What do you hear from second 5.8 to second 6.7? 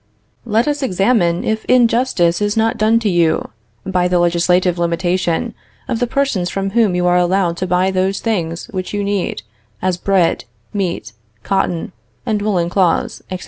of the persons